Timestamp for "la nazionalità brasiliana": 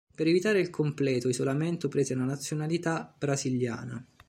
2.15-4.03